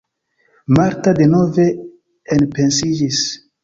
Marta 0.77 1.13
denove 1.21 1.69
enpensiĝis. 2.39 3.27